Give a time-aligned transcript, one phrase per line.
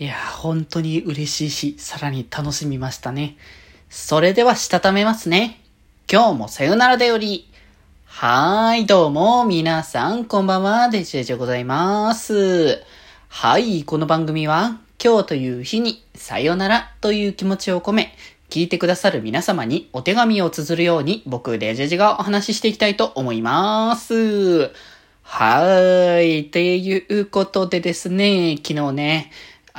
[0.00, 3.36] いや、本当に嬉しいし、さらに楽しみましたね。
[3.90, 5.60] それでは、したためますね。
[6.10, 7.46] 今日もさよならだより。
[8.06, 12.82] はーい、どうも、皆さん、こんばんは、デジェジでございます。
[13.28, 18.16] はい、この番組は、今日という日に、さよならという気持ちを込め、
[18.48, 24.70] 聞いてくださる皆様にお手紙を綴るように、僕、デジェジがお話ししていきたいと思います。
[25.24, 26.40] はーい。
[26.40, 29.30] っていうことでですね、昨日ね、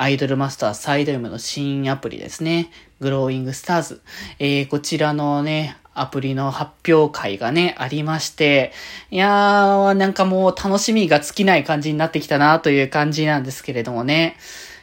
[0.02, 2.72] アイドルマスターサイド M の新アプリですね。
[3.02, 4.02] グローイングスターズ。
[4.40, 8.74] えー、こちらのね、アプリの発表会がね、ありまして、
[9.12, 14.38] いやー、なんかもう楽しみが尽きない感じになってきたなという感じなんですけれどもね。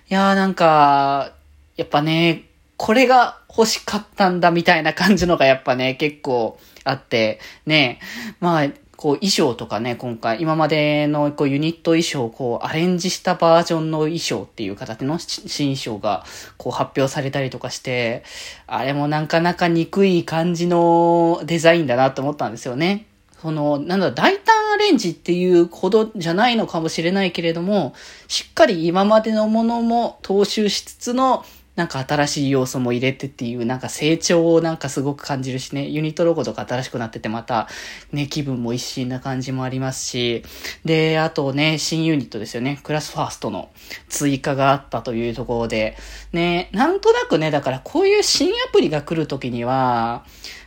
[0.09, 1.33] いやーなんか、
[1.75, 2.45] やっぱね、
[2.77, 7.99] これが欲しかったんだみたいな感じのがやっぱね、結構あって、ね、
[8.39, 16.25] まあ、こう衣装とかね、今回、今までのこうユニット衣装をこうアレンジしたバージョンの衣装っていう形の新衣装が
[16.57, 18.25] こう発表されたりとかして、
[18.67, 23.07] あれもなかなか憎い感じのデザインだなと思ったんですよね。
[23.41, 27.95] その、なんだ、大胆アレンジっていうほどじゃないのかもしれないけれども、
[28.27, 31.45] しっかり今までのものも踏襲しつつの
[31.79, 37.69] なんか新しい要素も入れてっていう、なんか成長をなんかすごく感じるしね、ユニットロゴとか新しくなっててまた、
[38.11, 40.43] ね、気分も一新な感じもありますし、
[40.85, 43.71] で、あとね、新ユニットですよね、クラスファーストの
[44.09, 45.97] 追加があったというところで、
[46.33, 50.25] ね、なんとなくね、だからこういう新アプリが来るときには、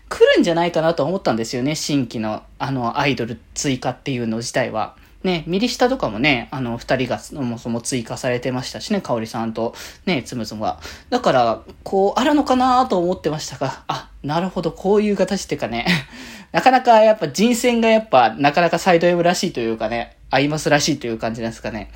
[0.08, 4.96] 来るんじゃないかなと思ったんですよね、新規の、あの、アイドル追加っていうの自体は。
[5.24, 10.80] ね、右下とかもね、あの、二人がそもそも追加されてましたしね、かおりさんとね、つむつむが。
[11.10, 15.86] だから、こう、あるのかなと思ってましたが、あ、なるほど、こういう形っていうかね、
[16.52, 21.92] なかなかやっぱ人選がやっぱ、なかなかサイド M らしいというかね、アイマスらしいという感じなんですかね。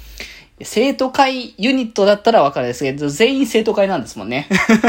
[0.62, 4.48] 生徒会ユニットだったらわかるんですけど、全員生徒会なんですもんね。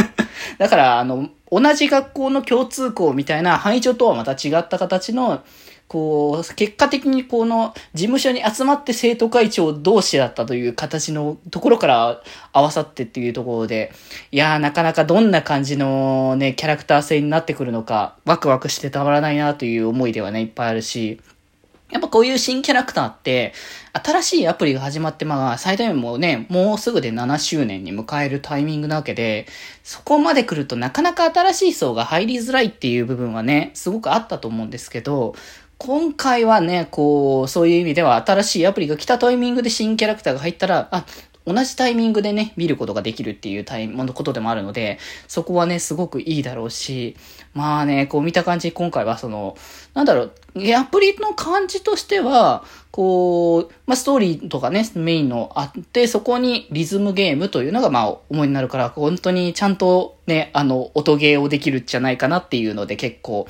[0.58, 5.42] だから、あの、同じ学校の共通項みたいな範囲上とはまた違った形の
[5.88, 13.92] こう、結果的にこの事務所に集まって生徒会長同士だったという形のところから合わさってっていうところで、
[14.32, 21.20] いやーなかなかどんな感じのね、キャラクター性になってくるのか、ワクワクしてたまらないなという思いではね、いっぱいあるし、
[21.90, 23.52] やっぱこういう新キャラクターって、
[23.92, 29.46] 新しいアプリが始まって、まあ、最大面もね、もうすぐで7周年に迎えるタイミングなわけで、
[29.84, 35.34] そこまで来るとなかなか新しい層が入りづらいっていう部分はね、すごくあったと思うんですけど、
[35.78, 41.04] 今回はね、こう、そういう意味では新しいアプリが来たタイミングで新キャラクターが入ったら、あ、
[41.46, 44.98] 同じタイミングでね、見ることができるっていうタイムのことでもあるので、
[45.28, 47.16] そこはね、すごくいいだろうし、
[47.54, 49.56] まあね、こう見た感じ、今回はその、
[49.94, 50.32] なんだろう、
[50.74, 63.46] アプリの感じとしては、こう、まあ、ストーリーとかね、メインのあって、そこにリズムゲームというのが、まあ、主になるから、本当にちゃんとね、あの、音ゲーをできるんじゃないかなっていうので、結構、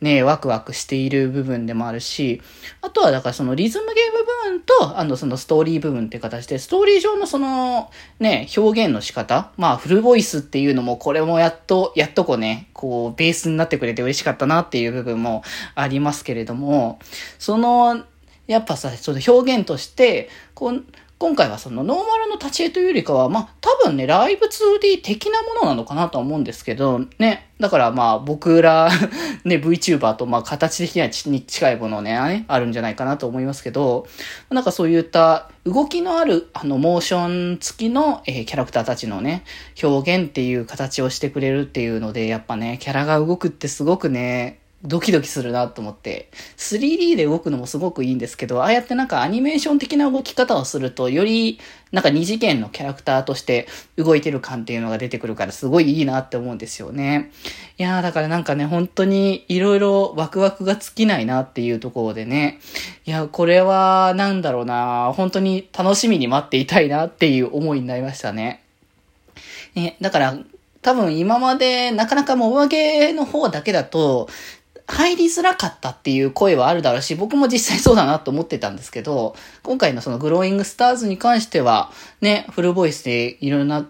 [0.00, 2.40] ね、ワクワクしている部分でもあるし、
[2.82, 15.42] あとは、だからそのリズムゲーム部分と、あの、そのストーリー部分っていう形で、ストーリー上のその、ね、表現の仕方、まあ、フルボイスっていうのも、これもやっと、やっとこうね、こう、ベースになってくれて嬉しかったなっていう部分も
[15.74, 16.98] ありますけれども、
[17.38, 18.04] その、
[18.46, 20.84] やっぱさ、その表現として、こう、
[21.20, 27.50] 今回はそのノーマルの立ち絵というよりかは、まあ、多分ね、ライブ 2D 的なものなのかなとは思うんですけど、ね。
[27.60, 28.88] だからまあ、僕ら
[29.44, 34.06] ね、VTuber とまあ、形的には近いものね、ね、あるんじゃないかなと思いますけど、
[34.48, 39.44] なんかそういった動きのある、あの、モーション付きの、えー、キャラクターたちのね、
[39.82, 46.30] 表現っていう形をしてくれるっていうので、やっぱね、キャラが動くってすごくね、ドキドキするなと思って。
[46.56, 51.58] 3D で動くのもすごくいいんですけど、ああやってなんかアニメーション的な動き方をすると、より
[51.92, 57.30] なんか二次元のキャラクターとして動いてる感っていうのが出てくるからすごいいいなって思うんですよね。
[57.78, 62.60] いやーだからなんかね、本当に色々ワクワクが尽きないなっていうところでね。
[63.04, 68.62] いや、これはなんだろうな本当に楽しみに待っていたいなっていう思いになりましたね。
[69.74, 70.38] ね、だから、
[70.82, 74.28] 多分今までなかなかも上げの方だけだと、
[74.90, 81.90] 入りづらかったっていう声はあるだろうし、僕も実際そうだなと思ってたんですけど、今回のそのグローイングスターズに関しては、
[82.20, 83.86] ね、フルボイスでいろんな、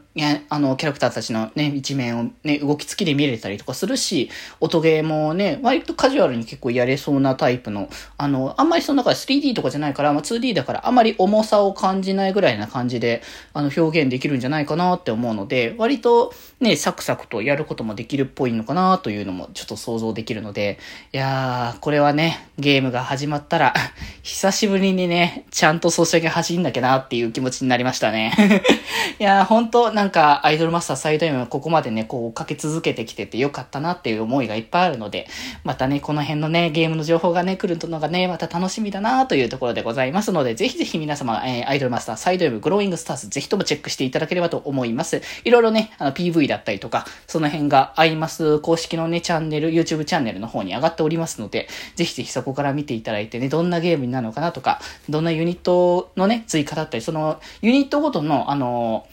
[0.49, 4.29] あの、キャラクターたちのね、一面をね、動き付きで見れたりとかするし、
[4.59, 13.23] 音ゲーもね、割とカジュアルに結構やれそうなタイプの、あの、あんまりその中で 3D とかじゃないから、まあ、2D だからあまり重さを感じないぐらいな感じで、
[13.55, 20.79] あの、表現できるんじゃないかなって思うので、割とね、サクサクとやることもできるっぽいのかなというのもちょっと想像できるので、
[21.13, 23.75] いやー、これはね、ゲームが始まったら、
[24.23, 28.35] 久しぶりにね、ちゃんとソシャゲ走んなきゃなっていう気持ちになりましたね。
[29.19, 35.29] いやー、ほんと、なんか、アイドルマスターサイド M はここまでね、こう、かけ続けてきててよかったなっていう思いがいっぱいあるので、
[35.63, 45.21] またね、この辺のね、ゲームの情報がね、来るのがね、また楽しみだなというところでございますので、ぜひぜひ皆様、えー、アイドルマスターサイド M グローイングスターズ、ぜひともチェックしていただければと思います。
[45.45, 54.81] いろいろね、あの、PV だったりとか、その辺がアイマス公式のね、チャンネル、YouTube チャンネルの方に上がっておりますので、ぜひぜひそこから見ていただいてね、どんなゲームになるのかなとか、
[55.11, 59.07] どんなユニットのね、追加だったり、その、ユニットごとの、あの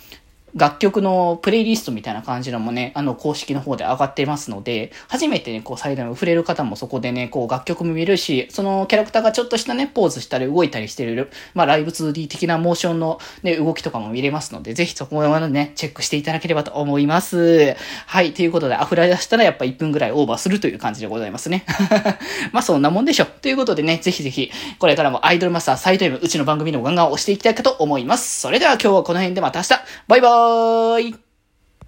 [0.57, 17.75] 楽曲のプレイリストみたいな感じのもね、あの公式の方で上がってますので、初めてね、こう最大の触れる方もそこでね、こう楽曲も見れるし、そのキャラクターがちょっとしたね、ポーズしたり動いたりしてる、まあライブ 2D 的なモーションのね、動きとかも見れますので、ぜひそこまでね、チェックしていただければと思います。
[18.07, 21.65] はい、ということで、溢れ出したらやっぱ1分ぐらいオーバーするという感じでございますね。
[22.51, 23.25] まあそんなもんでしょ。
[23.25, 28.39] ということでね、ぜひぜひ、これからもアイドルマスターサイド M、うちの番組のガンガン押していきたいかと思います。
[28.39, 29.69] それでは今日はこの辺でまた明日、
[30.07, 31.26] バイバーイはい。